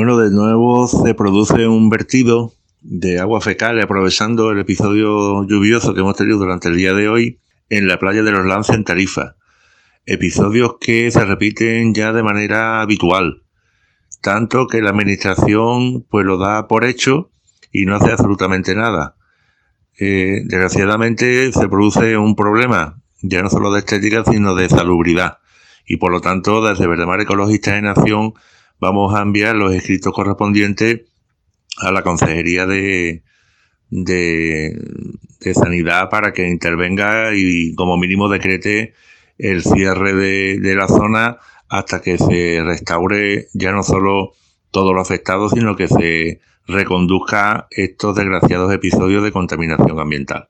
[0.00, 6.00] Bueno, de nuevo se produce un vertido de agua fecal aprovechando el episodio lluvioso que
[6.00, 7.38] hemos tenido durante el día de hoy
[7.68, 9.36] en la playa de los Lances en Tarifa.
[10.06, 13.42] Episodios que se repiten ya de manera habitual,
[14.22, 17.30] tanto que la administración pues lo da por hecho
[17.70, 19.16] y no hace absolutamente nada.
[19.98, 25.40] Eh, desgraciadamente se produce un problema, ya no solo de estética, sino de salubridad.
[25.84, 28.32] Y por lo tanto, desde Verdemar Ecologistas en Acción
[28.80, 31.02] vamos a enviar los escritos correspondientes
[31.78, 33.22] a la Consejería de,
[33.90, 38.94] de, Sanidad para que intervenga y como mínimo decrete
[39.38, 41.38] el cierre de, de la zona
[41.68, 44.32] hasta que se restaure ya no solo
[44.70, 50.49] todo lo afectado, sino que se reconduzca estos desgraciados episodios de contaminación ambiental.